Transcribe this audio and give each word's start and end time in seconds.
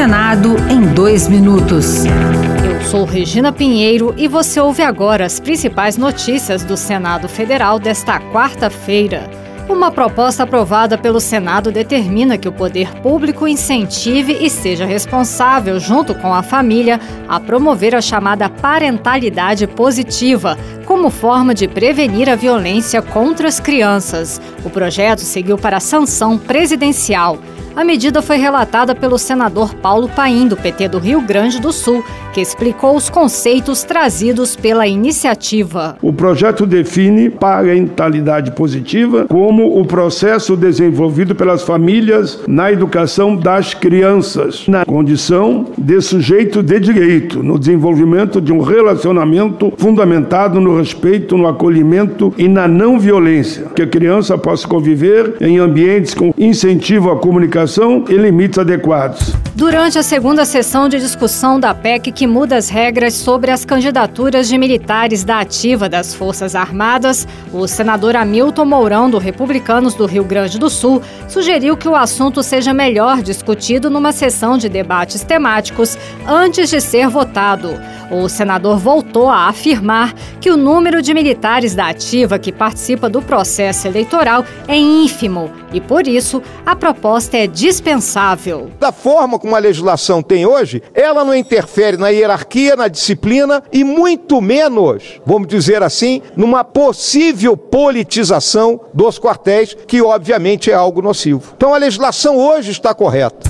Senado 0.00 0.56
em 0.70 0.94
dois 0.94 1.28
minutos. 1.28 2.06
Eu 2.06 2.80
sou 2.88 3.04
Regina 3.04 3.52
Pinheiro 3.52 4.14
e 4.16 4.26
você 4.26 4.58
ouve 4.58 4.82
agora 4.82 5.26
as 5.26 5.38
principais 5.38 5.98
notícias 5.98 6.64
do 6.64 6.74
Senado 6.74 7.28
Federal 7.28 7.78
desta 7.78 8.18
quarta-feira. 8.18 9.28
Uma 9.68 9.90
proposta 9.90 10.44
aprovada 10.44 10.96
pelo 10.96 11.20
Senado 11.20 11.70
determina 11.70 12.38
que 12.38 12.48
o 12.48 12.52
poder 12.52 12.90
público 13.02 13.46
incentive 13.46 14.38
e 14.40 14.48
seja 14.48 14.86
responsável, 14.86 15.78
junto 15.78 16.14
com 16.14 16.32
a 16.32 16.42
família, 16.42 16.98
a 17.28 17.38
promover 17.38 17.94
a 17.94 18.00
chamada 18.00 18.48
parentalidade 18.48 19.66
positiva, 19.66 20.56
como 20.86 21.10
forma 21.10 21.54
de 21.54 21.68
prevenir 21.68 22.30
a 22.30 22.36
violência 22.36 23.02
contra 23.02 23.48
as 23.48 23.60
crianças. 23.60 24.40
O 24.64 24.70
projeto 24.70 25.20
seguiu 25.20 25.58
para 25.58 25.76
a 25.76 25.80
sanção 25.80 26.38
presidencial. 26.38 27.38
A 27.76 27.84
medida 27.84 28.20
foi 28.20 28.36
relatada 28.36 28.96
pelo 28.96 29.16
senador 29.16 29.74
Paulo 29.76 30.08
Paim, 30.08 30.48
do 30.48 30.56
PT 30.56 30.88
do 30.88 30.98
Rio 30.98 31.20
Grande 31.20 31.60
do 31.60 31.72
Sul, 31.72 32.04
que 32.32 32.40
explicou 32.40 32.96
os 32.96 33.08
conceitos 33.08 33.84
trazidos 33.84 34.56
pela 34.56 34.86
iniciativa. 34.86 35.96
O 36.02 36.12
projeto 36.12 36.66
define 36.66 37.30
parentalidade 37.30 38.50
positiva 38.52 39.26
como 39.28 39.80
o 39.80 39.84
processo 39.84 40.56
desenvolvido 40.56 41.34
pelas 41.34 41.62
famílias 41.62 42.40
na 42.46 42.72
educação 42.72 43.36
das 43.36 43.72
crianças, 43.72 44.66
na 44.66 44.84
condição 44.84 45.66
de 45.78 46.00
sujeito 46.00 46.62
de 46.62 46.78
direito, 46.80 47.42
no 47.42 47.58
desenvolvimento 47.58 48.40
de 48.40 48.52
um 48.52 48.60
relacionamento 48.60 49.72
fundamentado 49.76 50.60
no 50.60 50.76
respeito, 50.76 51.36
no 51.36 51.46
acolhimento 51.46 52.34
e 52.36 52.48
na 52.48 52.66
não 52.66 52.98
violência, 52.98 53.66
que 53.74 53.82
a 53.82 53.86
criança 53.86 54.36
possa 54.36 54.66
conviver 54.66 55.36
em 55.40 55.58
ambientes 55.58 56.14
com 56.14 56.34
incentivo 56.36 57.10
à 57.10 57.16
comunicação 57.16 57.59
e 58.08 58.16
limites 58.16 58.58
adequados. 58.58 59.34
Durante 59.54 59.98
a 59.98 60.02
segunda 60.02 60.44
sessão 60.44 60.88
de 60.88 60.98
discussão 60.98 61.60
da 61.60 61.74
PEC 61.74 62.12
que 62.12 62.26
muda 62.26 62.56
as 62.56 62.68
regras 62.68 63.14
sobre 63.14 63.50
as 63.50 63.64
candidaturas 63.64 64.48
de 64.48 64.56
militares 64.56 65.24
da 65.24 65.40
ativa 65.40 65.88
das 65.88 66.14
Forças 66.14 66.54
Armadas, 66.54 67.26
o 67.52 67.66
senador 67.66 68.16
Hamilton 68.16 68.64
Mourão, 68.64 69.10
do 69.10 69.18
Republicanos 69.18 69.94
do 69.94 70.06
Rio 70.06 70.24
Grande 70.24 70.58
do 70.58 70.70
Sul, 70.70 71.02
sugeriu 71.28 71.76
que 71.76 71.88
o 71.88 71.96
assunto 71.96 72.42
seja 72.42 72.72
melhor 72.72 73.22
discutido 73.22 73.90
numa 73.90 74.12
sessão 74.12 74.56
de 74.56 74.68
debates 74.68 75.22
temáticos 75.22 75.98
antes 76.26 76.70
de 76.70 76.80
ser 76.80 77.08
votado. 77.08 77.78
O 78.10 78.28
senador 78.28 78.76
voltou 78.76 79.28
a 79.28 79.46
afirmar 79.48 80.12
que 80.40 80.50
o 80.50 80.56
número 80.56 81.00
de 81.00 81.14
militares 81.14 81.74
da 81.74 81.88
ativa 81.88 82.38
que 82.38 82.50
participa 82.50 83.08
do 83.08 83.22
processo 83.22 83.86
eleitoral 83.86 84.44
é 84.66 84.76
ínfimo 84.76 85.50
e, 85.72 85.80
por 85.80 86.08
isso, 86.08 86.42
a 86.66 86.74
proposta 86.74 87.36
é 87.36 87.46
dispensável. 87.46 88.70
Da 88.80 88.90
forma 88.90 89.38
como 89.38 89.54
a 89.54 89.58
legislação 89.58 90.22
tem 90.22 90.44
hoje, 90.44 90.82
ela 90.92 91.24
não 91.24 91.34
interfere 91.34 91.96
na 91.96 92.08
hierarquia, 92.08 92.74
na 92.74 92.88
disciplina 92.88 93.62
e 93.72 93.84
muito 93.84 94.40
menos, 94.40 95.20
vamos 95.24 95.46
dizer 95.46 95.82
assim, 95.82 96.20
numa 96.36 96.64
possível 96.64 97.56
politização 97.56 98.80
dos 98.92 99.18
quartéis, 99.18 99.76
que 99.86 100.02
obviamente 100.02 100.70
é 100.70 100.74
algo 100.74 101.00
nocivo. 101.00 101.52
Então 101.56 101.72
a 101.72 101.78
legislação 101.78 102.36
hoje 102.36 102.72
está 102.72 102.92
correta. 102.92 103.49